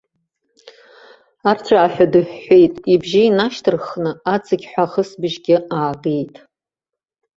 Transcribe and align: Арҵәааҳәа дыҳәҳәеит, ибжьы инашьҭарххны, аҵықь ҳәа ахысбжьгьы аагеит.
Арҵәааҳәа 1.49 2.05
дыҳәҳәеит, 2.13 2.75
ибжьы 2.93 3.21
инашьҭарххны, 3.25 4.11
аҵықь 4.33 4.65
ҳәа 4.71 4.83
ахысбжьгьы 4.87 5.57
аагеит. 5.77 6.35